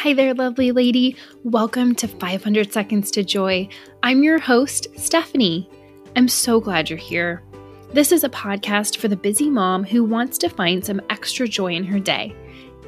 Hi 0.00 0.12
there, 0.12 0.34
lovely 0.34 0.72
lady. 0.72 1.16
Welcome 1.42 1.94
to 1.96 2.06
500 2.06 2.70
Seconds 2.70 3.10
to 3.12 3.24
Joy. 3.24 3.66
I'm 4.02 4.22
your 4.22 4.38
host, 4.38 4.88
Stephanie. 4.94 5.70
I'm 6.14 6.28
so 6.28 6.60
glad 6.60 6.90
you're 6.90 6.98
here. 6.98 7.42
This 7.94 8.12
is 8.12 8.22
a 8.22 8.28
podcast 8.28 8.98
for 8.98 9.08
the 9.08 9.16
busy 9.16 9.48
mom 9.48 9.84
who 9.84 10.04
wants 10.04 10.36
to 10.38 10.50
find 10.50 10.84
some 10.84 11.00
extra 11.08 11.48
joy 11.48 11.72
in 11.72 11.82
her 11.82 11.98
day. 11.98 12.36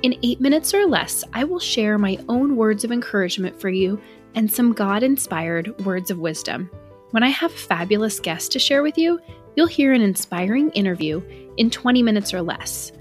In 0.03 0.19
eight 0.23 0.39
minutes 0.43 0.75
or 0.75 0.85
less, 0.85 1.25
I 1.33 1.45
will 1.45 1.59
share 1.59 1.97
my 1.97 2.19
own 2.29 2.57
words 2.57 2.85
of 2.85 2.93
encouragement 2.93 3.59
for 3.59 3.71
you 3.71 3.99
and 4.35 4.53
some 4.53 4.75
God 4.75 5.03
inspired 5.03 5.87
words 5.87 6.11
of 6.11 6.19
wisdom. 6.19 6.71
When 7.13 7.23
I 7.23 7.29
have 7.29 7.53
a 7.53 7.57
fabulous 7.57 8.21
guest 8.21 8.53
to 8.53 8.59
share 8.59 8.83
with 8.83 8.99
you, 8.99 9.19
you'll 9.57 9.67
hear 9.67 9.95
an 9.95 10.03
inspiring 10.03 10.71
interview 10.73 11.23
in 11.57 11.71
20 11.71 12.03
minutes 12.03 12.35
or 12.35 12.43
less. 12.43 12.93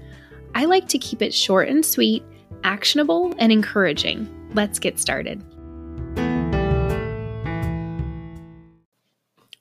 I 0.54 0.64
like 0.64 0.88
to 0.88 0.98
keep 0.98 1.20
it 1.20 1.34
short 1.34 1.68
and 1.68 1.84
sweet, 1.84 2.24
actionable, 2.64 3.34
and 3.38 3.52
encouraging. 3.52 4.28
Let's 4.54 4.78
get 4.78 4.98
started. 4.98 5.42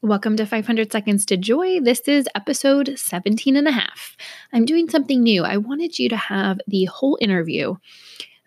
Welcome 0.01 0.37
to 0.37 0.45
500 0.45 0.91
Seconds 0.91 1.25
to 1.25 1.37
Joy. 1.37 1.81
This 1.81 2.01
is 2.07 2.29
episode 2.35 2.97
17 2.97 3.57
and 3.57 3.67
a 3.67 3.71
half. 3.71 4.15
I'm 4.53 4.63
doing 4.63 4.89
something 4.89 5.21
new. 5.21 5.43
I 5.43 5.57
wanted 5.57 5.99
you 5.99 6.07
to 6.09 6.15
have 6.15 6.59
the 6.67 6.85
whole 6.85 7.17
interview 7.19 7.75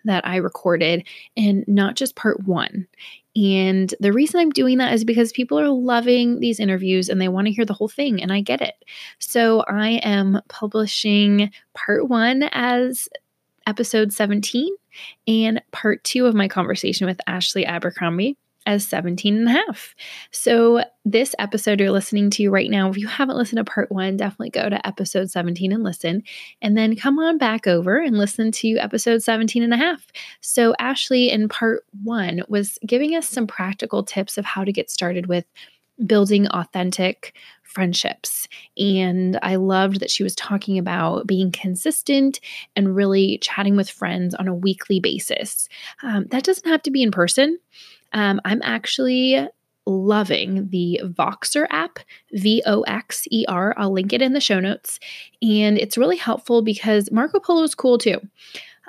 that 0.05 0.25
I 0.25 0.37
recorded 0.37 1.07
and 1.37 1.63
not 1.67 1.95
just 1.95 2.15
part 2.15 2.47
one. 2.47 2.87
And 3.35 3.93
the 3.99 4.11
reason 4.11 4.39
I'm 4.39 4.49
doing 4.49 4.79
that 4.79 4.93
is 4.93 5.03
because 5.03 5.31
people 5.31 5.59
are 5.59 5.69
loving 5.69 6.39
these 6.39 6.59
interviews 6.59 7.07
and 7.07 7.21
they 7.21 7.27
want 7.27 7.47
to 7.47 7.53
hear 7.53 7.65
the 7.65 7.73
whole 7.73 7.87
thing, 7.87 8.21
and 8.21 8.31
I 8.31 8.41
get 8.41 8.61
it. 8.61 8.83
So 9.19 9.63
I 9.67 9.99
am 10.03 10.41
publishing 10.49 11.51
part 11.73 12.09
one 12.09 12.43
as 12.51 13.07
episode 13.67 14.13
17 14.13 14.73
and 15.27 15.61
part 15.71 16.03
two 16.03 16.25
of 16.25 16.35
my 16.35 16.47
conversation 16.47 17.07
with 17.07 17.21
Ashley 17.27 17.65
Abercrombie 17.65 18.37
as 18.65 18.87
17 18.87 19.35
and 19.37 19.47
a 19.47 19.51
half. 19.51 19.95
So, 20.31 20.83
this 21.03 21.33
episode 21.39 21.79
you're 21.79 21.89
listening 21.89 22.29
to 22.31 22.49
right 22.49 22.69
now, 22.69 22.89
if 22.89 22.97
you 22.97 23.07
haven't 23.07 23.37
listened 23.37 23.57
to 23.57 23.63
part 23.63 23.91
one, 23.91 24.17
definitely 24.17 24.51
go 24.51 24.69
to 24.69 24.85
episode 24.85 25.31
17 25.31 25.71
and 25.71 25.83
listen. 25.83 26.21
And 26.61 26.77
then 26.77 26.95
come 26.95 27.17
on 27.17 27.39
back 27.39 27.65
over 27.65 27.99
and 27.99 28.17
listen 28.17 28.51
to 28.51 28.77
episode 28.77 29.23
17 29.23 29.63
and 29.63 29.73
a 29.73 29.77
half. 29.77 30.05
So, 30.41 30.75
Ashley 30.79 31.31
in 31.31 31.49
part 31.49 31.83
one 32.03 32.43
was 32.47 32.77
giving 32.85 33.15
us 33.15 33.27
some 33.27 33.47
practical 33.47 34.03
tips 34.03 34.37
of 34.37 34.45
how 34.45 34.63
to 34.63 34.71
get 34.71 34.91
started 34.91 35.25
with 35.25 35.45
building 36.05 36.47
authentic 36.47 37.35
friendships. 37.63 38.47
And 38.77 39.39
I 39.41 39.55
loved 39.55 39.99
that 39.99 40.11
she 40.11 40.23
was 40.23 40.35
talking 40.35 40.77
about 40.77 41.25
being 41.25 41.51
consistent 41.51 42.39
and 42.75 42.95
really 42.95 43.37
chatting 43.39 43.75
with 43.75 43.89
friends 43.89 44.35
on 44.35 44.47
a 44.47 44.55
weekly 44.55 44.99
basis. 44.99 45.69
Um, 46.03 46.25
that 46.31 46.43
doesn't 46.43 46.69
have 46.69 46.83
to 46.83 46.91
be 46.91 47.01
in 47.01 47.11
person. 47.11 47.59
Um, 48.13 48.41
I'm 48.43 48.61
actually 48.63 49.47
loving 49.85 50.69
the 50.69 51.01
Voxer 51.03 51.65
app, 51.69 51.99
V 52.33 52.61
O 52.65 52.81
X 52.81 53.27
E 53.31 53.45
R. 53.47 53.73
I'll 53.77 53.91
link 53.91 54.13
it 54.13 54.21
in 54.21 54.33
the 54.33 54.41
show 54.41 54.59
notes. 54.59 54.99
And 55.41 55.77
it's 55.77 55.97
really 55.97 56.17
helpful 56.17 56.61
because 56.61 57.11
Marco 57.11 57.39
Polo 57.39 57.63
is 57.63 57.75
cool 57.75 57.97
too. 57.97 58.19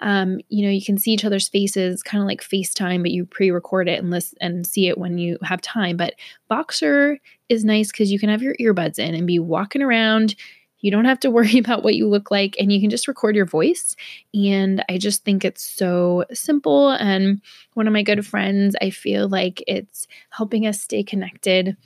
Um, 0.03 0.41
you 0.49 0.65
know, 0.65 0.71
you 0.71 0.85
can 0.85 0.99
see 0.99 1.13
each 1.13 1.25
other's 1.25 1.49
faces, 1.49 2.03
kind 2.03 2.21
of 2.21 2.27
like 2.27 2.43
FaceTime, 2.43 3.03
but 3.03 3.13
you 3.13 3.25
pre-record 3.25 3.89
it 3.89 4.01
and 4.01 4.11
listen 4.11 4.37
and 4.41 4.67
see 4.67 4.89
it 4.89 4.99
when 4.99 5.17
you 5.17 5.39
have 5.43 5.63
time. 5.63 5.97
But 5.97 6.15
Voxer 6.51 7.19
is 7.49 7.65
nice 7.65 7.91
because 7.93 8.11
you 8.11 8.19
can 8.19 8.29
have 8.29 8.43
your 8.43 8.57
earbuds 8.61 8.99
in 8.99 9.15
and 9.15 9.27
be 9.27 9.39
walking 9.39 9.81
around. 9.81 10.35
You 10.81 10.91
don't 10.91 11.05
have 11.05 11.21
to 11.21 11.31
worry 11.33 11.57
about 11.57 11.85
what 11.85 11.95
you 11.95 12.09
look 12.09 12.33
like 12.33 12.57
and 12.59 12.73
you 12.73 12.81
can 12.81 12.91
just 12.91 13.07
record 13.07 13.37
your 13.37 13.47
voice. 13.47 13.95
And 14.35 14.85
I 14.89 14.99
just 14.99 15.25
think 15.25 15.45
it's 15.45 15.63
so 15.63 16.25
simple. 16.33 16.91
And 16.91 17.41
one 17.75 17.87
of 17.87 17.93
my 17.93 18.03
good 18.03 18.27
friends, 18.27 18.75
I 18.83 18.91
feel 18.91 19.29
like 19.29 19.63
it's 19.69 20.09
helping 20.31 20.67
us 20.67 20.83
stay 20.83 21.05
connected 21.05 21.77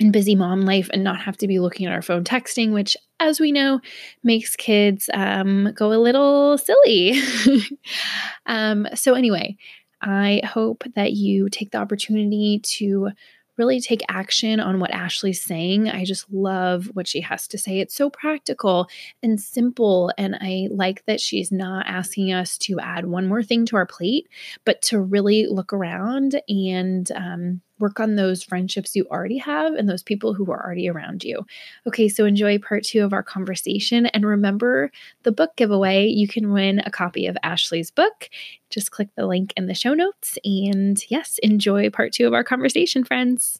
in 0.00 0.10
busy 0.10 0.34
mom 0.34 0.62
life 0.62 0.88
and 0.92 1.04
not 1.04 1.20
have 1.20 1.36
to 1.36 1.46
be 1.46 1.60
looking 1.60 1.86
at 1.86 1.92
our 1.92 2.02
phone 2.02 2.24
texting, 2.24 2.72
which, 2.72 2.96
as 3.20 3.38
we 3.38 3.52
know, 3.52 3.80
makes 4.24 4.56
kids 4.56 5.10
um, 5.12 5.72
go 5.74 5.92
a 5.92 6.00
little 6.00 6.58
silly. 6.58 7.20
um, 8.46 8.88
so, 8.94 9.14
anyway, 9.14 9.56
I 10.00 10.40
hope 10.44 10.84
that 10.96 11.12
you 11.12 11.50
take 11.50 11.70
the 11.70 11.78
opportunity 11.78 12.60
to 12.78 13.10
really 13.58 13.78
take 13.78 14.00
action 14.08 14.58
on 14.58 14.80
what 14.80 14.90
Ashley's 14.90 15.42
saying. 15.42 15.90
I 15.90 16.06
just 16.06 16.32
love 16.32 16.86
what 16.94 17.06
she 17.06 17.20
has 17.20 17.46
to 17.48 17.58
say. 17.58 17.80
It's 17.80 17.94
so 17.94 18.08
practical 18.08 18.88
and 19.22 19.38
simple. 19.38 20.10
And 20.16 20.34
I 20.40 20.68
like 20.70 21.04
that 21.04 21.20
she's 21.20 21.52
not 21.52 21.86
asking 21.86 22.32
us 22.32 22.56
to 22.58 22.80
add 22.80 23.04
one 23.04 23.28
more 23.28 23.42
thing 23.42 23.66
to 23.66 23.76
our 23.76 23.84
plate, 23.84 24.28
but 24.64 24.80
to 24.82 24.98
really 24.98 25.46
look 25.46 25.74
around 25.74 26.40
and 26.48 27.12
um, 27.12 27.60
work 27.80 27.98
on 27.98 28.14
those 28.14 28.42
friendships 28.42 28.94
you 28.94 29.06
already 29.10 29.38
have 29.38 29.74
and 29.74 29.88
those 29.88 30.02
people 30.02 30.34
who 30.34 30.50
are 30.50 30.64
already 30.64 30.88
around 30.88 31.24
you. 31.24 31.44
Okay, 31.86 32.08
so 32.08 32.24
enjoy 32.24 32.58
part 32.58 32.84
two 32.84 33.02
of 33.02 33.12
our 33.12 33.22
conversation. 33.22 34.06
And 34.06 34.24
remember 34.24 34.92
the 35.22 35.32
book 35.32 35.56
giveaway. 35.56 36.06
You 36.06 36.28
can 36.28 36.52
win 36.52 36.80
a 36.80 36.90
copy 36.90 37.26
of 37.26 37.36
Ashley's 37.42 37.90
book. 37.90 38.28
Just 38.68 38.90
click 38.90 39.08
the 39.16 39.26
link 39.26 39.52
in 39.56 39.66
the 39.66 39.74
show 39.74 39.94
notes. 39.94 40.38
And 40.44 41.02
yes, 41.08 41.38
enjoy 41.42 41.90
part 41.90 42.12
two 42.12 42.26
of 42.26 42.34
our 42.34 42.44
conversation, 42.44 43.04
friends. 43.04 43.58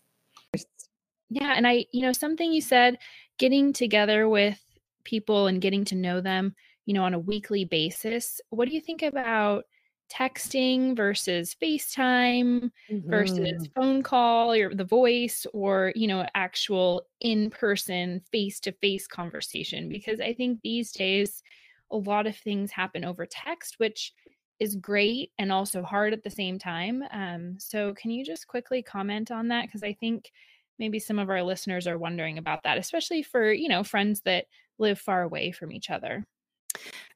Yeah. 1.31 1.55
And 1.57 1.67
I, 1.67 1.87
you 1.93 2.03
know, 2.03 2.13
something 2.13 2.53
you 2.53 2.61
said, 2.61 2.99
getting 3.39 3.73
together 3.73 4.29
with 4.29 4.61
people 5.05 5.47
and 5.47 5.61
getting 5.61 5.85
to 5.87 5.95
know 5.95 6.21
them, 6.21 6.55
you 6.87 6.95
know, 6.95 7.05
on 7.05 7.15
a 7.15 7.19
weekly 7.19 7.65
basis. 7.65 8.41
What 8.51 8.69
do 8.69 8.75
you 8.75 8.81
think 8.81 9.03
about? 9.03 9.65
Texting 10.11 10.97
versus 10.97 11.57
FaceTime 11.63 12.71
mm-hmm. 12.91 13.11
versus 13.11 13.69
phone 13.75 14.03
call 14.03 14.53
or 14.53 14.75
the 14.75 14.85
voice 14.85 15.47
or, 15.53 15.93
you 15.95 16.09
know, 16.09 16.27
actual 16.35 17.07
in 17.21 17.51
person, 17.51 18.21
face 18.33 18.61
to 18.61 18.73
face 18.73 19.07
conversation. 19.07 19.89
Because 19.89 20.21
I 20.21 20.35
think 20.35 20.61
these 20.63 20.93
days, 20.93 21.43
a 21.91 21.97
lot 21.97 22.27
of 22.27 22.37
things 22.37 22.71
happen 22.71 23.05
over 23.05 23.27
text, 23.27 23.77
which 23.79 24.13
is 24.59 24.77
great 24.77 25.33
and 25.39 25.51
also 25.51 25.83
hard 25.83 26.13
at 26.13 26.23
the 26.23 26.31
same 26.31 26.59
time. 26.59 27.03
Um, 27.13 27.57
so, 27.59 27.95
can 27.95 28.11
you 28.11 28.25
just 28.25 28.47
quickly 28.47 28.83
comment 28.83 29.31
on 29.31 29.49
that? 29.49 29.67
Because 29.67 29.83
I 29.83 29.95
think 29.95 30.31
maybe 30.79 30.99
some 30.99 31.19
of 31.19 31.31
our 31.31 31.43
listeners 31.43 31.87
are 31.87 31.99
wondering 31.99 32.39
about 32.39 32.63
that, 32.65 32.79
especially 32.79 33.23
for, 33.23 33.53
you 33.53 33.69
know, 33.69 33.85
friends 33.85 34.21
that 34.23 34.47
live 34.79 34.99
far 34.99 35.23
away 35.23 35.53
from 35.53 35.73
each 35.73 35.91
other. 35.91 36.27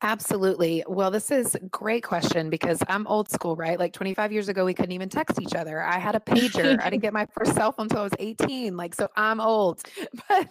Absolutely. 0.02 0.84
Well, 0.86 1.10
this 1.10 1.30
is 1.30 1.54
a 1.54 1.60
great 1.60 2.02
question 2.02 2.50
because 2.50 2.82
I'm 2.88 3.06
old 3.06 3.30
school, 3.30 3.56
right? 3.56 3.78
Like 3.78 3.92
25 3.92 4.32
years 4.32 4.48
ago, 4.48 4.64
we 4.64 4.74
couldn't 4.74 4.92
even 4.92 5.08
text 5.08 5.40
each 5.40 5.54
other. 5.54 5.82
I 5.82 5.98
had 5.98 6.14
a 6.14 6.20
pager. 6.26 6.78
I 6.80 6.90
didn't 6.90 7.02
get 7.02 7.12
my 7.12 7.26
first 7.26 7.54
cell 7.54 7.72
phone 7.72 7.84
until 7.84 8.00
I 8.00 8.04
was 8.04 8.12
18. 8.18 8.76
Like, 8.76 8.94
so 8.94 9.08
I'm 9.16 9.40
old. 9.40 9.82
But 10.28 10.48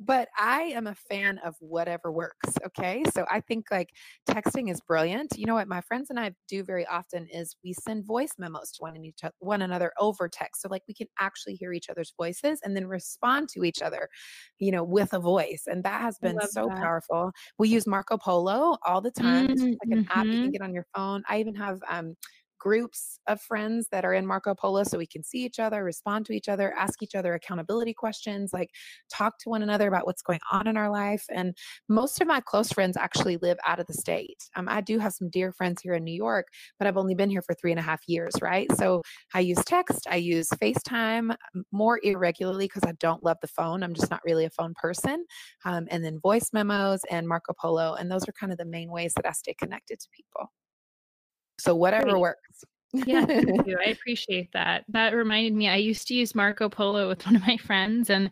but 0.00 0.28
I 0.38 0.62
am 0.74 0.86
a 0.86 0.94
fan 0.94 1.38
of 1.44 1.56
whatever 1.60 2.12
works. 2.12 2.54
Okay. 2.66 3.02
So 3.14 3.26
I 3.30 3.40
think 3.40 3.66
like 3.70 3.90
texting 4.28 4.70
is 4.70 4.80
brilliant. 4.80 5.32
You 5.36 5.46
know 5.46 5.54
what 5.54 5.68
my 5.68 5.80
friends 5.80 6.10
and 6.10 6.20
I 6.20 6.32
do 6.48 6.62
very 6.62 6.86
often 6.86 7.26
is 7.32 7.56
we 7.64 7.72
send 7.72 8.06
voice 8.06 8.32
memos 8.38 8.72
to 8.72 8.78
one, 8.82 8.94
and 8.94 9.04
each, 9.04 9.20
one 9.40 9.62
another 9.62 9.92
over 9.98 10.28
text. 10.28 10.62
So 10.62 10.68
like 10.70 10.82
we 10.86 10.94
can 10.94 11.08
actually 11.18 11.54
hear 11.54 11.72
each 11.72 11.90
other's 11.90 12.12
voices 12.16 12.60
and 12.62 12.76
then 12.76 12.86
respond 12.86 13.48
to 13.50 13.64
each 13.64 13.82
other, 13.82 14.08
you 14.58 14.70
know, 14.70 14.84
with 14.84 15.12
a 15.12 15.18
voice. 15.18 15.64
And 15.66 15.82
that 15.84 16.00
has 16.00 16.18
been 16.18 16.38
so 16.50 16.66
that. 16.68 16.78
powerful. 16.78 17.32
We 17.58 17.68
use 17.68 17.86
Marco 17.86 18.16
Polo 18.16 18.76
all 18.86 19.00
the 19.00 19.10
time. 19.10 19.48
Mm-hmm. 19.48 19.66
It's 19.68 19.78
like 19.84 19.98
an 19.98 20.06
app 20.10 20.26
you 20.26 20.32
can 20.32 20.40
mm-hmm. 20.42 20.50
get 20.50 20.62
on 20.62 20.74
your 20.74 20.86
phone. 20.94 21.22
I 21.28 21.40
even 21.40 21.54
have 21.56 21.80
um, 21.88 22.14
groups 22.58 23.18
of 23.26 23.40
friends 23.40 23.88
that 23.90 24.04
are 24.04 24.14
in 24.14 24.26
Marco 24.26 24.54
Polo 24.54 24.84
so 24.84 24.98
we 24.98 25.06
can 25.06 25.22
see 25.22 25.44
each 25.44 25.58
other, 25.58 25.84
respond 25.84 26.26
to 26.26 26.32
each 26.32 26.48
other, 26.48 26.72
ask 26.74 27.02
each 27.02 27.14
other 27.14 27.34
accountability 27.34 27.94
questions, 27.94 28.52
like 28.52 28.70
talk 29.12 29.38
to 29.38 29.48
one 29.48 29.62
another 29.62 29.88
about 29.88 30.06
what's 30.06 30.22
going 30.22 30.40
on 30.50 30.66
in 30.66 30.76
our 30.76 30.90
life. 30.90 31.24
And 31.30 31.56
most 31.88 32.20
of 32.20 32.26
my 32.26 32.40
close 32.40 32.72
friends 32.72 32.96
actually 32.96 33.36
live 33.38 33.58
out 33.66 33.80
of 33.80 33.86
the 33.86 33.94
state. 33.94 34.48
Um, 34.56 34.68
I 34.68 34.80
do 34.80 34.98
have 34.98 35.12
some 35.12 35.30
dear 35.30 35.52
friends 35.52 35.82
here 35.82 35.94
in 35.94 36.04
New 36.04 36.14
York, 36.14 36.46
but 36.78 36.86
I've 36.86 36.96
only 36.96 37.14
been 37.14 37.30
here 37.30 37.42
for 37.42 37.54
three 37.54 37.70
and 37.70 37.80
a 37.80 37.82
half 37.82 38.02
years, 38.06 38.34
right? 38.42 38.66
So 38.76 39.02
I 39.34 39.40
use 39.40 39.62
text, 39.64 40.06
I 40.08 40.16
use 40.16 40.48
FaceTime 40.50 41.34
more 41.72 42.00
irregularly 42.02 42.66
because 42.66 42.84
I 42.84 42.92
don't 43.00 43.24
love 43.24 43.38
the 43.40 43.48
phone. 43.48 43.82
I'm 43.82 43.94
just 43.94 44.10
not 44.10 44.20
really 44.24 44.44
a 44.44 44.50
phone 44.50 44.74
person. 44.80 45.24
Um, 45.64 45.86
and 45.90 46.04
then 46.04 46.20
voice 46.20 46.50
memos 46.52 47.00
and 47.10 47.26
Marco 47.28 47.52
Polo. 47.60 47.94
And 47.94 48.10
those 48.10 48.28
are 48.28 48.32
kind 48.32 48.52
of 48.52 48.58
the 48.58 48.64
main 48.64 48.90
ways 48.90 49.12
that 49.14 49.26
I 49.26 49.32
stay 49.32 49.54
connected 49.54 50.00
to 50.00 50.08
people. 50.12 50.50
So 51.58 51.74
whatever 51.74 52.10
Great. 52.10 52.20
works. 52.20 52.64
yeah, 52.92 53.26
thank 53.26 53.66
you. 53.66 53.78
I 53.84 53.90
appreciate 53.90 54.52
that. 54.52 54.84
That 54.88 55.14
reminded 55.14 55.54
me, 55.54 55.68
I 55.68 55.76
used 55.76 56.08
to 56.08 56.14
use 56.14 56.34
Marco 56.34 56.68
Polo 56.68 57.08
with 57.08 57.24
one 57.26 57.36
of 57.36 57.46
my 57.46 57.56
friends, 57.58 58.10
and 58.10 58.30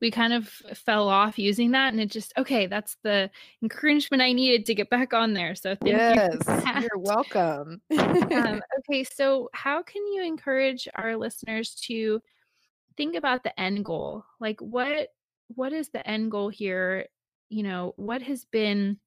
we 0.00 0.10
kind 0.10 0.32
of 0.32 0.48
fell 0.74 1.08
off 1.08 1.38
using 1.38 1.70
that. 1.72 1.92
And 1.92 2.00
it 2.00 2.10
just, 2.10 2.32
okay, 2.36 2.66
that's 2.66 2.96
the 3.02 3.30
encouragement 3.62 4.22
I 4.22 4.32
needed 4.32 4.66
to 4.66 4.74
get 4.74 4.90
back 4.90 5.12
on 5.14 5.32
there. 5.32 5.54
So 5.54 5.74
thank 5.74 5.96
yes, 5.96 6.36
you. 6.46 6.80
You're 6.80 6.98
welcome. 6.98 7.80
um, 7.98 8.60
okay, 8.78 9.04
so 9.04 9.48
how 9.54 9.82
can 9.82 10.06
you 10.06 10.22
encourage 10.22 10.86
our 10.94 11.16
listeners 11.16 11.74
to 11.86 12.20
think 12.96 13.16
about 13.16 13.42
the 13.42 13.58
end 13.58 13.84
goal? 13.84 14.24
Like, 14.40 14.60
what 14.60 15.08
what 15.54 15.72
is 15.72 15.88
the 15.88 16.06
end 16.06 16.30
goal 16.30 16.48
here? 16.48 17.06
You 17.48 17.62
know, 17.62 17.94
what 17.96 18.22
has 18.22 18.44
been 18.44 18.98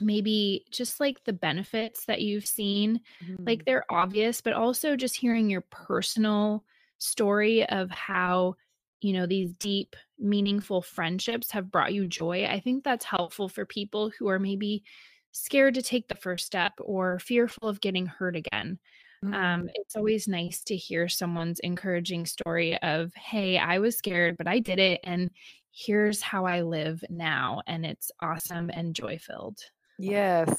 maybe 0.00 0.64
just 0.70 1.00
like 1.00 1.24
the 1.24 1.32
benefits 1.32 2.04
that 2.06 2.22
you've 2.22 2.46
seen, 2.46 3.00
like 3.46 3.64
Mhm. 3.64 3.66
they're 3.66 3.90
obvious, 3.90 4.40
but 4.40 4.52
also 4.52 4.96
just 4.96 5.16
hearing 5.16 5.50
your 5.50 5.62
personal 5.62 6.64
story 6.98 7.68
of 7.68 7.90
how, 7.90 8.54
you 9.00 9.12
know, 9.12 9.26
these 9.26 9.52
deep, 9.54 9.96
meaningful 10.18 10.82
friendships 10.82 11.50
have 11.50 11.70
brought 11.70 11.92
you 11.94 12.06
joy. 12.06 12.44
I 12.46 12.60
think 12.60 12.84
that's 12.84 13.04
helpful 13.04 13.48
for 13.48 13.66
people 13.66 14.10
who 14.10 14.28
are 14.28 14.38
maybe 14.38 14.84
scared 15.32 15.74
to 15.74 15.82
take 15.82 16.08
the 16.08 16.14
first 16.14 16.46
step 16.46 16.72
or 16.80 17.18
fearful 17.18 17.68
of 17.68 17.80
getting 17.80 18.06
hurt 18.06 18.36
again. 18.36 18.78
Um, 19.32 19.62
Mm. 19.62 19.72
it's 19.74 19.96
always 19.96 20.28
nice 20.28 20.62
to 20.64 20.76
hear 20.76 21.08
someone's 21.08 21.58
encouraging 21.60 22.26
story 22.26 22.76
of, 22.82 23.14
hey, 23.14 23.56
I 23.58 23.78
was 23.78 23.96
scared, 23.96 24.36
but 24.36 24.46
I 24.46 24.58
did 24.58 24.78
it. 24.78 25.00
And 25.04 25.30
here's 25.70 26.20
how 26.20 26.44
I 26.44 26.60
live 26.62 27.02
now. 27.08 27.62
And 27.66 27.86
it's 27.86 28.10
awesome 28.20 28.70
and 28.74 28.94
joy 28.94 29.18
filled. 29.18 29.60
Yes. 30.04 30.52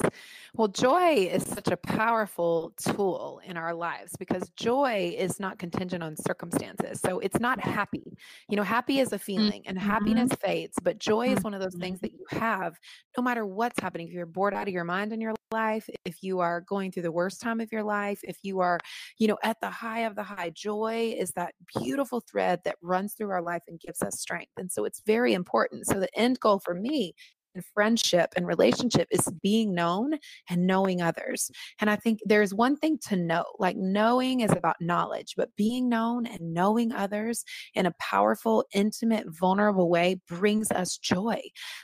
Well, 0.56 0.70
joy 0.70 1.16
is 1.30 1.44
such 1.46 1.68
a 1.68 1.76
powerful 1.76 2.74
tool 2.78 3.42
in 3.44 3.58
our 3.58 3.74
lives 3.74 4.16
because 4.18 4.50
joy 4.52 5.14
is 5.18 5.38
not 5.38 5.60
contingent 5.60 6.02
on 6.02 6.16
circumstances. 6.16 7.02
So 7.02 7.20
it's 7.20 7.40
not 7.42 7.60
happy. 7.60 8.04
You 8.48 8.56
know, 8.56 8.64
happy 8.64 9.00
is 9.00 9.12
a 9.12 9.20
feeling 9.20 9.68
and 9.68 9.78
happiness 9.78 10.30
Mhm, 10.30 10.38
fades, 10.40 10.78
but 10.82 10.98
joy 10.98 11.28
is 11.34 11.44
one 11.44 11.54
of 11.54 11.60
those 11.60 11.76
things 11.76 12.00
mhm. 12.00 12.02
that 12.02 12.14
you 12.14 12.26
have 12.30 12.78
no 13.18 13.24
matter 13.24 13.46
what's 13.46 13.82
happening. 13.82 14.08
If 14.08 14.14
you're 14.14 14.26
bored 14.26 14.54
out 14.54 14.70
of 14.70 14.74
your 14.74 14.86
mind 14.86 15.12
in 15.12 15.20
your 15.20 15.34
life, 15.52 15.90
if 16.06 16.24
you 16.24 16.40
are 16.40 16.62
going 16.62 16.92
through 16.94 17.04
the 17.04 17.12
worst 17.12 17.42
time 17.42 17.60
of 17.60 17.70
your 17.72 17.84
life, 17.84 18.22
if 18.24 18.38
you 18.44 18.62
are, 18.62 18.80
you 19.20 19.28
know, 19.28 19.38
at 19.44 19.60
the 19.60 19.70
high 19.70 20.02
of 20.02 20.16
the 20.16 20.24
high, 20.24 20.52
joy 20.52 21.14
is 21.18 21.32
that 21.32 21.54
beautiful 21.78 22.22
thread 22.22 22.62
that 22.64 22.78
runs 22.82 23.14
through 23.14 23.30
our 23.32 23.42
life 23.42 23.64
and 23.68 23.80
gives 23.82 24.02
us 24.02 24.20
strength. 24.22 24.54
And 24.56 24.72
so 24.72 24.86
it's 24.86 25.02
very 25.06 25.34
important. 25.34 25.86
So 25.88 26.00
the 26.00 26.18
end 26.18 26.40
goal 26.40 26.60
for 26.60 26.74
me 26.74 27.14
and 27.56 27.64
friendship 27.74 28.34
and 28.36 28.48
relationship 28.48 29.08
is 29.12 29.28
being 29.42 29.74
known 29.74 30.14
and 30.50 30.68
knowing 30.68 31.02
others. 31.02 31.50
And 31.80 31.90
I 31.90 31.96
think 31.96 32.20
there's 32.26 32.54
one 32.54 32.76
thing 32.78 32.98
to 33.10 33.16
know, 33.16 33.46
like 33.60 33.78
knowing 33.78 34.42
is 34.42 34.52
about 34.52 34.76
knowledge, 34.82 35.34
but 35.38 35.56
being 35.56 35.90
known 35.90 36.26
and 36.26 36.54
knowing 36.54 36.92
others 36.92 37.44
in 37.74 37.86
a 37.86 37.94
powerful, 38.00 38.66
intimate, 38.74 39.26
vulnerable 39.28 39.90
way 39.90 40.22
brings 40.28 40.72
us 40.72 40.98
joy. 40.98 41.42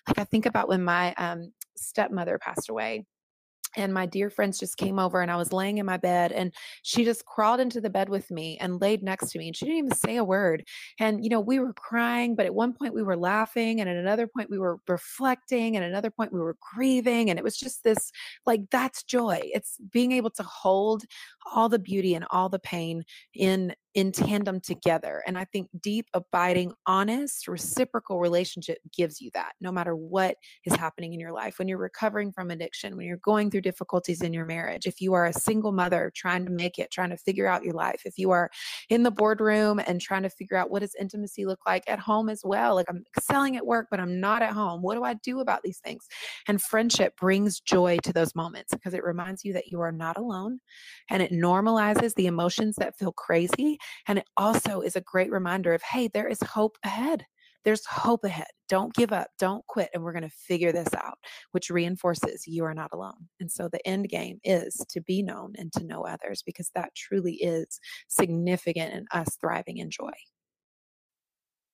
Like 0.07 0.19
I 0.19 0.23
think 0.23 0.45
about 0.45 0.69
when 0.69 0.83
my 0.83 1.13
um, 1.15 1.53
stepmother 1.75 2.37
passed 2.37 2.69
away 2.69 3.05
and 3.77 3.93
my 3.93 4.05
dear 4.05 4.29
friends 4.29 4.59
just 4.59 4.77
came 4.77 4.99
over 4.99 5.21
and 5.21 5.31
I 5.31 5.35
was 5.35 5.53
laying 5.53 5.77
in 5.77 5.85
my 5.85 5.97
bed 5.97 6.31
and 6.31 6.53
she 6.81 7.05
just 7.05 7.25
crawled 7.25 7.59
into 7.59 7.81
the 7.81 7.89
bed 7.89 8.09
with 8.09 8.29
me 8.31 8.57
and 8.59 8.81
laid 8.81 9.03
next 9.03 9.31
to 9.31 9.39
me 9.39 9.47
and 9.47 9.55
she 9.55 9.65
didn't 9.65 9.77
even 9.77 9.95
say 9.95 10.17
a 10.17 10.23
word. 10.23 10.63
And 10.99 11.23
you 11.23 11.29
know, 11.29 11.39
we 11.39 11.59
were 11.59 11.73
crying, 11.73 12.35
but 12.35 12.45
at 12.45 12.53
one 12.53 12.73
point 12.73 12.93
we 12.93 13.03
were 13.03 13.17
laughing 13.17 13.79
and 13.79 13.89
at 13.89 13.95
another 13.95 14.27
point 14.27 14.49
we 14.49 14.59
were 14.59 14.79
reflecting 14.87 15.75
and 15.75 15.85
another 15.85 16.09
point 16.09 16.33
we 16.33 16.39
were 16.39 16.57
grieving 16.73 17.29
and 17.29 17.37
it 17.37 17.43
was 17.43 17.57
just 17.57 17.83
this 17.83 18.11
like 18.45 18.61
that's 18.71 19.03
joy. 19.03 19.39
It's 19.43 19.77
being 19.91 20.11
able 20.11 20.31
to 20.31 20.43
hold 20.43 21.03
all 21.53 21.69
the 21.69 21.79
beauty 21.79 22.15
and 22.15 22.25
all 22.31 22.49
the 22.49 22.59
pain 22.59 23.03
in 23.33 23.73
in 23.95 24.11
tandem 24.11 24.59
together. 24.59 25.23
And 25.25 25.37
I 25.37 25.45
think 25.45 25.69
deep, 25.81 26.07
abiding, 26.13 26.73
honest, 26.85 27.47
reciprocal 27.47 28.19
relationship 28.19 28.77
gives 28.95 29.19
you 29.19 29.31
that 29.33 29.53
no 29.59 29.71
matter 29.71 29.95
what 29.95 30.35
is 30.65 30.75
happening 30.75 31.13
in 31.13 31.19
your 31.19 31.31
life. 31.31 31.57
When 31.57 31.67
you're 31.67 31.79
recovering 31.79 32.31
from 32.31 32.51
addiction, 32.51 32.95
when 32.95 33.07
you're 33.07 33.17
going 33.17 33.49
through 33.49 33.61
difficulties 33.61 34.21
in 34.21 34.31
your 34.31 34.45
marriage, 34.45 34.85
if 34.85 35.01
you 35.01 35.13
are 35.13 35.25
a 35.25 35.33
single 35.33 35.71
mother 35.71 36.11
trying 36.15 36.45
to 36.45 36.51
make 36.51 36.77
it, 36.77 36.91
trying 36.91 37.09
to 37.09 37.17
figure 37.17 37.47
out 37.47 37.63
your 37.63 37.73
life, 37.73 38.01
if 38.05 38.17
you 38.17 38.29
are 38.31 38.51
in 38.89 39.01
the 39.01 39.11
boardroom 39.11 39.79
and 39.79 39.99
trying 39.99 40.23
to 40.23 40.29
figure 40.29 40.57
out 40.57 40.69
what 40.69 40.81
does 40.81 40.95
intimacy 40.99 41.45
look 41.45 41.59
like 41.65 41.83
at 41.87 41.99
home 41.99 42.29
as 42.29 42.41
well, 42.43 42.75
like 42.75 42.89
I'm 42.89 43.03
excelling 43.17 43.57
at 43.57 43.65
work, 43.65 43.87
but 43.89 43.99
I'm 43.99 44.19
not 44.19 44.43
at 44.43 44.53
home. 44.53 44.83
What 44.83 44.95
do 44.95 45.03
I 45.03 45.15
do 45.15 45.39
about 45.39 45.63
these 45.63 45.79
things? 45.79 46.05
And 46.47 46.61
friendship 46.61 47.17
brings 47.17 47.59
joy 47.59 47.97
to 48.03 48.13
those 48.13 48.35
moments 48.35 48.73
because 48.73 48.93
it 48.93 49.03
reminds 49.03 49.43
you 49.43 49.53
that 49.53 49.67
you 49.67 49.81
are 49.81 49.91
not 49.91 50.17
alone 50.17 50.59
and 51.09 51.23
it 51.23 51.31
normalizes 51.31 52.13
the 52.13 52.27
emotions 52.27 52.75
that 52.77 52.97
feel 52.97 53.11
crazy. 53.11 53.78
And 54.07 54.19
it 54.19 54.27
also 54.37 54.81
is 54.81 54.95
a 54.95 55.01
great 55.01 55.31
reminder 55.31 55.73
of, 55.73 55.81
hey, 55.81 56.07
there 56.07 56.27
is 56.27 56.41
hope 56.41 56.77
ahead. 56.83 57.25
There's 57.65 57.85
hope 57.85 58.23
ahead. 58.23 58.47
Don't 58.69 58.93
give 58.93 59.11
up. 59.11 59.27
Don't 59.37 59.65
quit. 59.67 59.89
And 59.93 60.03
we're 60.03 60.13
going 60.13 60.23
to 60.23 60.29
figure 60.29 60.71
this 60.71 60.93
out, 60.95 61.17
which 61.51 61.69
reinforces 61.69 62.47
you 62.47 62.63
are 62.63 62.73
not 62.73 62.91
alone. 62.93 63.27
And 63.39 63.51
so 63.51 63.67
the 63.67 63.85
end 63.85 64.07
game 64.09 64.39
is 64.43 64.75
to 64.89 65.01
be 65.01 65.21
known 65.21 65.53
and 65.57 65.71
to 65.73 65.83
know 65.83 66.05
others 66.05 66.41
because 66.41 66.71
that 66.75 66.95
truly 66.95 67.35
is 67.35 67.79
significant 68.07 68.93
in 68.93 69.05
us 69.11 69.37
thriving 69.41 69.77
in 69.77 69.89
joy. 69.89 70.11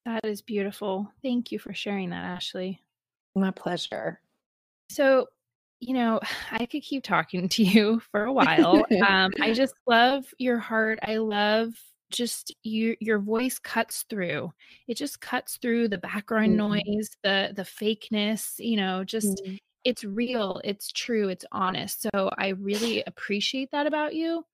That 0.05 0.25
is 0.25 0.41
beautiful. 0.41 1.11
Thank 1.23 1.51
you 1.51 1.59
for 1.59 1.73
sharing 1.73 2.11
that, 2.11 2.23
Ashley. 2.23 2.81
My 3.35 3.51
pleasure. 3.51 4.21
So, 4.89 5.27
you 5.79 5.93
know, 5.93 6.19
I 6.51 6.65
could 6.65 6.83
keep 6.83 7.03
talking 7.03 7.49
to 7.49 7.63
you 7.63 8.01
for 8.11 8.23
a 8.25 8.33
while. 8.33 8.85
Um, 9.07 9.31
I 9.41 9.53
just 9.53 9.75
love 9.87 10.25
your 10.37 10.57
heart. 10.57 10.99
I 11.03 11.17
love 11.17 11.73
just 12.11 12.53
you 12.63 12.95
your 12.99 13.19
voice 13.19 13.59
cuts 13.59 14.03
through. 14.09 14.53
It 14.87 14.95
just 14.97 15.21
cuts 15.21 15.57
through 15.57 15.89
the 15.89 15.97
background 15.97 16.55
Mhm. 16.55 16.57
noise, 16.57 17.09
the 17.23 17.53
the 17.55 17.63
fakeness, 17.63 18.55
you 18.59 18.77
know, 18.77 19.03
just 19.03 19.41
Mhm. 19.41 19.57
it's 19.83 20.03
real, 20.03 20.61
it's 20.63 20.91
true, 20.91 21.29
it's 21.29 21.45
honest. 21.51 22.01
So 22.03 22.31
I 22.37 22.49
really 22.49 23.03
appreciate 23.07 23.71
that 23.71 23.87
about 23.87 24.15
you. 24.15 24.45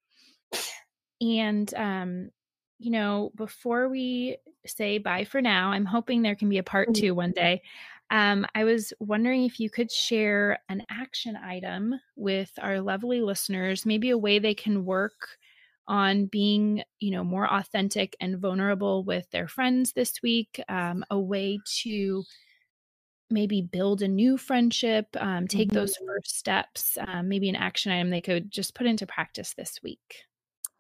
And 1.19 1.73
um, 1.75 2.29
you 2.79 2.89
know, 2.91 3.31
before 3.35 3.89
we 3.89 4.37
say 4.65 4.97
bye 4.97 5.23
for 5.23 5.41
now, 5.41 5.71
I'm 5.71 5.85
hoping 5.85 6.21
there 6.21 6.35
can 6.35 6.49
be 6.49 6.57
a 6.57 6.63
part 6.63 6.93
Mhm. 6.93 6.93
two 6.93 7.13
one 7.13 7.31
day. 7.31 7.61
Um, 8.09 8.45
I 8.55 8.63
was 8.63 8.91
wondering 8.99 9.43
if 9.45 9.59
you 9.59 9.69
could 9.69 9.91
share 9.91 10.59
an 10.67 10.83
action 10.89 11.35
item 11.37 11.93
with 12.15 12.51
our 12.61 12.81
lovely 12.81 13.21
listeners, 13.21 13.85
maybe 13.85 14.09
a 14.09 14.17
way 14.17 14.39
they 14.39 14.53
can 14.55 14.83
work 14.83 15.37
on 15.91 16.27
being, 16.27 16.83
you 17.01 17.11
know, 17.11 17.23
more 17.25 17.51
authentic 17.53 18.17
and 18.21 18.39
vulnerable 18.39 19.03
with 19.05 19.29
their 19.31 19.47
friends 19.49 19.93
this 19.93 20.21
week, 20.23 20.61
um, 20.69 21.05
a 21.11 21.19
way 21.19 21.61
to 21.83 22.27
maybe 23.29 23.61
build 23.61 24.01
a 24.01 24.07
new 24.07 24.37
friendship, 24.37 25.07
um, 25.19 25.47
take 25.47 25.71
those 25.71 25.95
Mhm. 25.95 26.03
first 26.05 26.37
steps, 26.37 26.97
um, 27.07 27.29
maybe 27.29 27.47
an 27.49 27.55
action 27.55 27.91
item 27.91 28.09
they 28.09 28.21
could 28.21 28.51
just 28.51 28.75
put 28.75 28.85
into 28.87 29.07
practice 29.07 29.53
this 29.53 29.79
week. 29.81 30.25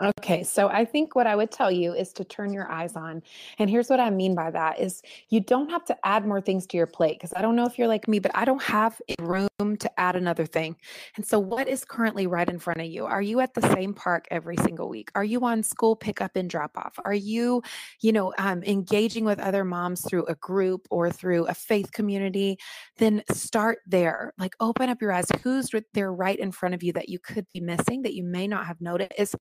Okay, 0.01 0.43
so 0.43 0.67
I 0.67 0.83
think 0.83 1.15
what 1.15 1.27
I 1.27 1.35
would 1.35 1.51
tell 1.51 1.69
you 1.69 1.93
is 1.93 2.11
to 2.13 2.23
turn 2.23 2.51
your 2.51 2.71
eyes 2.71 2.95
on. 2.95 3.21
And 3.59 3.69
here's 3.69 3.87
what 3.87 3.99
I 3.99 4.09
mean 4.09 4.33
by 4.33 4.49
that 4.49 4.79
is 4.79 5.03
you 5.29 5.41
don't 5.41 5.69
have 5.69 5.85
to 5.85 5.97
add 6.03 6.25
more 6.25 6.41
things 6.41 6.65
to 6.67 6.77
your 6.77 6.87
plate 6.87 7.19
because 7.19 7.33
I 7.35 7.43
don't 7.43 7.55
know 7.55 7.65
if 7.65 7.77
you're 7.77 7.87
like 7.87 8.07
me, 8.07 8.17
but 8.17 8.31
I 8.33 8.43
don't 8.43 8.63
have 8.63 8.99
room 9.19 9.47
to 9.59 9.99
add 9.99 10.15
another 10.15 10.47
thing. 10.47 10.75
And 11.17 11.25
so 11.25 11.37
what 11.37 11.67
is 11.67 11.85
currently 11.85 12.25
right 12.25 12.49
in 12.49 12.57
front 12.57 12.81
of 12.81 12.87
you? 12.87 13.05
Are 13.05 13.21
you 13.21 13.41
at 13.41 13.53
the 13.53 13.61
same 13.73 13.93
park 13.93 14.27
every 14.31 14.57
single 14.57 14.89
week? 14.89 15.11
Are 15.13 15.23
you 15.23 15.45
on 15.45 15.61
school 15.61 15.95
pickup 15.95 16.35
and 16.35 16.49
drop 16.49 16.75
off? 16.77 16.97
Are 17.05 17.13
you, 17.13 17.61
you 17.99 18.11
know, 18.11 18.33
um, 18.39 18.63
engaging 18.63 19.23
with 19.23 19.39
other 19.39 19.63
moms 19.63 20.01
through 20.01 20.25
a 20.25 20.35
group 20.35 20.87
or 20.89 21.11
through 21.11 21.45
a 21.45 21.53
faith 21.53 21.91
community? 21.91 22.57
Then 22.97 23.21
start 23.31 23.79
there. 23.85 24.33
Like 24.39 24.55
open 24.59 24.89
up 24.89 24.99
your 24.99 25.11
eyes. 25.11 25.27
Who's 25.43 25.69
there 25.93 26.11
right 26.11 26.39
in 26.39 26.51
front 26.51 26.73
of 26.73 26.81
you 26.81 26.91
that 26.93 27.07
you 27.07 27.19
could 27.19 27.45
be 27.53 27.59
missing 27.59 28.01
that 28.01 28.15
you 28.15 28.23
may 28.23 28.47
not 28.47 28.65
have 28.65 28.81
noticed 28.81 29.11
is 29.17 29.35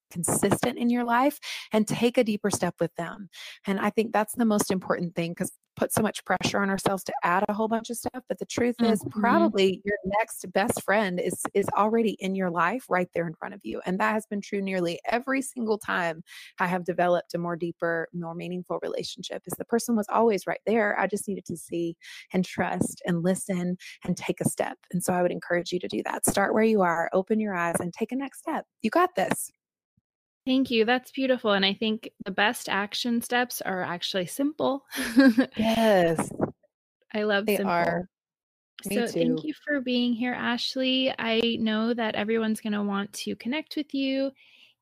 consistent 0.50 0.78
in 0.78 0.90
your 0.90 1.04
life 1.04 1.38
and 1.73 1.87
take 1.87 2.19
a 2.19 2.25
deeper 2.25 2.50
step 2.50 2.75
with 2.80 2.95
them. 2.97 3.28
And 3.66 3.78
I 3.80 3.90
think 3.90 4.12
that's 4.12 4.35
the 4.35 4.45
most 4.45 4.71
important 4.71 5.14
thing 5.14 5.33
because 5.33 5.52
put 5.76 5.92
so 5.92 6.02
much 6.02 6.23
pressure 6.25 6.59
on 6.59 6.69
ourselves 6.69 7.02
to 7.04 7.12
add 7.23 7.45
a 7.49 7.54
whole 7.54 7.69
bunch 7.69 7.88
of 7.90 7.97
stuff 7.97 8.23
but 8.28 8.38
the 8.38 8.45
truth 8.45 8.76
is 8.83 9.02
Mhm. 9.02 9.11
probably 9.11 9.80
your 9.85 9.97
next 10.04 10.45
best 10.52 10.83
friend 10.83 11.19
is 11.21 11.42
is 11.54 11.64
already 11.76 12.16
in 12.19 12.35
your 12.35 12.50
life 12.50 12.85
right 12.90 13.09
there 13.14 13.26
in 13.26 13.35
front 13.35 13.54
of 13.54 13.61
you 13.62 13.80
and 13.87 13.99
that 13.99 14.12
has 14.12 14.26
been 14.26 14.40
true 14.42 14.61
nearly 14.61 15.00
every 15.07 15.40
single 15.40 15.78
time 15.78 16.23
i 16.59 16.66
have 16.66 16.85
developed 16.85 17.35
a 17.35 17.38
more 17.38 17.57
deeper 17.57 18.09
more 18.12 18.35
meaningful 18.35 18.78
relationship 18.83 19.42
is 19.47 19.54
the 19.59 19.64
person 19.64 19.97
was 19.97 20.07
always 20.11 20.47
right 20.47 20.61
there 20.66 20.99
i 20.99 21.07
just 21.07 21.26
needed 21.28 21.45
to 21.47 21.57
see 21.57 21.97
and 22.33 22.45
trust 22.45 23.00
and 23.07 23.23
listen 23.23 23.76
and 24.04 24.16
take 24.16 24.40
a 24.40 24.49
step 24.49 24.76
and 24.92 25.02
so 25.02 25.12
i 25.14 25.23
would 25.23 25.33
encourage 25.33 25.73
you 25.73 25.78
to 25.78 25.88
do 25.88 26.02
that 26.02 26.26
start 26.26 26.52
where 26.52 26.64
you 26.64 26.83
are 26.83 27.09
open 27.12 27.40
your 27.40 27.54
eyes 27.54 27.76
and 27.80 27.95
take 27.95 28.12
a 28.12 28.16
next 28.16 28.40
step 28.40 28.66
you 28.83 28.90
got 28.90 29.14
this 29.14 29.50
Thank 30.47 30.71
you. 30.71 30.85
That's 30.85 31.11
beautiful. 31.11 31.53
And 31.53 31.65
I 31.65 31.75
think 31.75 32.11
the 32.25 32.31
best 32.31 32.69
action 32.69 33.21
steps 33.21 33.61
are 33.61 33.83
actually 33.83 34.27
simple. 34.27 34.85
Yes, 35.57 36.31
I 37.15 37.23
love 37.25 37.47
they 37.47 37.57
simple. 37.57 37.71
are. 37.71 38.09
Me 38.87 38.97
So 38.97 39.07
thank 39.07 39.45
you 39.45 39.53
for 39.65 39.81
being 39.81 40.15
here, 40.15 40.33
Ashley. 40.33 41.15
I 41.19 41.59
know 41.61 41.93
that 41.93 42.15
everyone's 42.15 42.61
going 42.61 42.73
to 42.73 42.83
want 42.83 43.13
to 43.15 43.37
connect 43.37 43.77
with 43.77 43.93
you 43.93 44.31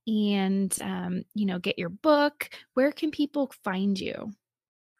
and, 0.07 0.77
um, 0.81 1.25
you 1.35 1.47
know, 1.47 1.59
get 1.59 1.79
your 1.79 1.88
book. 1.88 2.49
Where 2.75 2.93
can 2.93 3.11
people 3.11 3.53
find 3.65 3.99
you? 3.99 4.33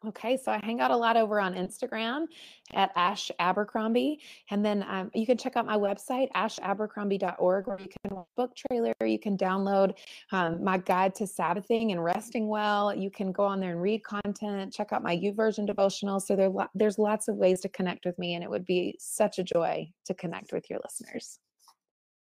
Okay, 0.07 0.37
so 0.37 0.52
I 0.52 0.61
hang 0.62 0.81
out 0.81 0.93
a 0.93 0.97
lot 0.97 1.17
over 1.17 1.40
on 1.40 1.55
Instagram 1.55 2.26
at 2.73 2.93
Ash 2.95 3.33
Abercrombie. 3.40 4.21
And 4.49 4.64
then 4.64 4.85
um, 4.88 5.11
you 5.12 5.26
can 5.26 5.37
check 5.37 5.57
out 5.57 5.67
my 5.67 5.76
website, 5.76 6.28
ashabercrombie.org, 6.37 7.67
where 7.67 7.81
you 7.81 7.88
can 8.05 8.17
book 8.37 8.52
trailer, 8.55 8.95
you 9.05 9.19
can 9.19 9.37
download 9.37 9.95
um, 10.31 10.62
my 10.62 10.78
guide 10.78 11.17
to 11.17 11.25
Sabbathing 11.25 11.90
and 11.90 12.05
resting 12.05 12.47
well. 12.47 12.95
You 12.95 13.11
can 13.11 13.33
go 13.33 13.43
on 13.43 13.59
there 13.59 13.73
and 13.73 13.83
read 13.83 14.05
content, 14.05 14.73
check 14.73 14.93
out 14.93 15.02
my 15.02 15.17
YouVersion 15.17 15.67
devotional. 15.67 16.21
So 16.21 16.37
there, 16.37 16.52
there's 16.76 16.99
lots 16.99 17.26
of 17.26 17.35
ways 17.35 17.61
to 17.62 17.69
connect 17.69 18.07
with 18.07 18.17
me, 18.21 18.35
and 18.35 18.45
it 18.45 18.50
would 18.50 18.64
be 18.64 18.97
such 19.00 19.40
a 19.40 19.45
joy 19.45 19.90
to 20.05 20.14
connect 20.14 20.52
with 20.52 20.71
your 20.71 20.78
listeners. 20.85 21.40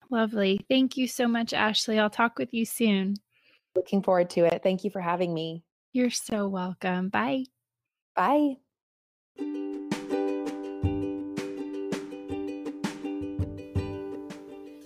Lovely. 0.09 0.61
Thank 0.69 0.95
you 0.95 1.05
so 1.05 1.27
much, 1.27 1.51
Ashley. 1.51 1.99
I'll 1.99 2.09
talk 2.09 2.39
with 2.39 2.53
you 2.53 2.63
soon. 2.63 3.15
Looking 3.75 4.01
forward 4.01 4.29
to 4.31 4.45
it. 4.45 4.61
Thank 4.63 4.85
you 4.85 4.89
for 4.89 5.01
having 5.01 5.33
me. 5.33 5.65
You're 5.91 6.11
so 6.11 6.47
welcome. 6.47 7.09
Bye. 7.09 7.43
Bye. 8.17 8.57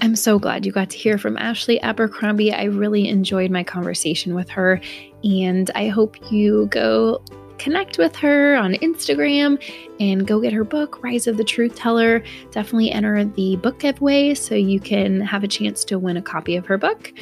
I'm 0.01 0.17
so 0.17 0.37
glad 0.37 0.65
you 0.65 0.73
got 0.73 0.89
to 0.89 0.97
hear 0.97 1.17
from 1.17 1.37
Ashley 1.37 1.79
Abercrombie. 1.81 2.51
I 2.51 2.63
really 2.65 3.07
enjoyed 3.07 3.49
my 3.49 3.63
conversation 3.63 4.35
with 4.35 4.49
her, 4.49 4.81
and 5.23 5.71
I 5.75 5.87
hope 5.87 6.17
you 6.29 6.65
go 6.71 7.23
connect 7.57 7.97
with 7.97 8.15
her 8.17 8.55
on 8.57 8.73
Instagram 8.73 9.63
and 10.01 10.27
go 10.27 10.41
get 10.41 10.51
her 10.51 10.65
book, 10.65 11.01
Rise 11.01 11.27
of 11.27 11.37
the 11.37 11.43
Truth 11.45 11.75
Teller. 11.75 12.21
Definitely 12.49 12.91
enter 12.91 13.23
the 13.23 13.55
book 13.55 13.79
giveaway 13.79 14.33
so 14.33 14.55
you 14.55 14.81
can 14.81 15.21
have 15.21 15.45
a 15.45 15.47
chance 15.47 15.85
to 15.85 15.97
win 15.97 16.17
a 16.17 16.21
copy 16.21 16.57
of 16.57 16.65
her 16.65 16.77
book. 16.77 17.13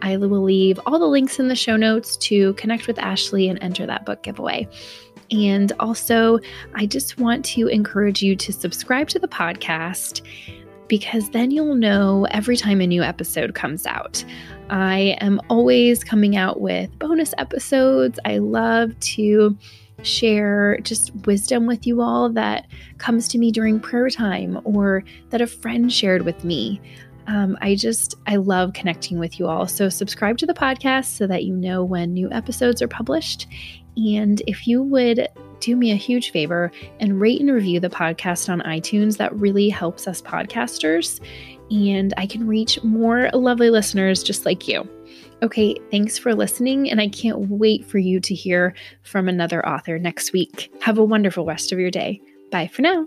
I 0.00 0.16
will 0.16 0.42
leave 0.42 0.80
all 0.86 0.98
the 0.98 1.06
links 1.06 1.38
in 1.38 1.46
the 1.46 1.54
show 1.54 1.76
notes 1.76 2.16
to 2.16 2.54
connect 2.54 2.88
with 2.88 2.98
Ashley 2.98 3.48
and 3.48 3.62
enter 3.62 3.86
that 3.86 4.04
book 4.04 4.24
giveaway. 4.24 4.66
And 5.32 5.72
also, 5.80 6.38
I 6.74 6.86
just 6.86 7.18
want 7.18 7.44
to 7.46 7.66
encourage 7.66 8.22
you 8.22 8.36
to 8.36 8.52
subscribe 8.52 9.08
to 9.08 9.18
the 9.18 9.28
podcast 9.28 10.20
because 10.88 11.30
then 11.30 11.50
you'll 11.50 11.74
know 11.74 12.26
every 12.30 12.56
time 12.56 12.82
a 12.82 12.86
new 12.86 13.02
episode 13.02 13.54
comes 13.54 13.86
out. 13.86 14.22
I 14.68 15.16
am 15.20 15.40
always 15.48 16.04
coming 16.04 16.36
out 16.36 16.60
with 16.60 16.96
bonus 16.98 17.32
episodes. 17.38 18.18
I 18.26 18.38
love 18.38 18.98
to 19.00 19.56
share 20.02 20.78
just 20.82 21.14
wisdom 21.26 21.66
with 21.66 21.86
you 21.86 22.02
all 22.02 22.28
that 22.30 22.66
comes 22.98 23.28
to 23.28 23.38
me 23.38 23.50
during 23.50 23.80
prayer 23.80 24.10
time 24.10 24.60
or 24.64 25.04
that 25.30 25.40
a 25.40 25.46
friend 25.46 25.92
shared 25.92 26.22
with 26.22 26.44
me. 26.44 26.80
Um, 27.26 27.56
I 27.60 27.76
just, 27.76 28.16
I 28.26 28.36
love 28.36 28.72
connecting 28.72 29.18
with 29.18 29.38
you 29.38 29.46
all. 29.46 29.66
So, 29.68 29.88
subscribe 29.88 30.38
to 30.38 30.46
the 30.46 30.54
podcast 30.54 31.06
so 31.06 31.26
that 31.28 31.44
you 31.44 31.54
know 31.54 31.84
when 31.84 32.12
new 32.12 32.30
episodes 32.32 32.82
are 32.82 32.88
published. 32.88 33.46
And 33.96 34.42
if 34.46 34.66
you 34.66 34.82
would 34.82 35.28
do 35.60 35.76
me 35.76 35.92
a 35.92 35.96
huge 35.96 36.30
favor 36.30 36.72
and 36.98 37.20
rate 37.20 37.40
and 37.40 37.50
review 37.50 37.78
the 37.80 37.88
podcast 37.88 38.48
on 38.48 38.60
iTunes, 38.60 39.16
that 39.18 39.34
really 39.34 39.68
helps 39.68 40.08
us 40.08 40.22
podcasters. 40.22 41.20
And 41.70 42.12
I 42.16 42.26
can 42.26 42.46
reach 42.46 42.82
more 42.82 43.30
lovely 43.32 43.70
listeners 43.70 44.22
just 44.22 44.44
like 44.44 44.66
you. 44.68 44.88
Okay, 45.42 45.74
thanks 45.90 46.18
for 46.18 46.34
listening, 46.34 46.88
and 46.88 47.00
I 47.00 47.08
can't 47.08 47.48
wait 47.50 47.84
for 47.84 47.98
you 47.98 48.20
to 48.20 48.34
hear 48.34 48.74
from 49.02 49.28
another 49.28 49.66
author 49.66 49.98
next 49.98 50.32
week. 50.32 50.72
Have 50.80 50.98
a 50.98 51.04
wonderful 51.04 51.44
rest 51.44 51.72
of 51.72 51.80
your 51.80 51.90
day. 51.90 52.20
Bye 52.52 52.68
for 52.68 52.82
now. 52.82 53.06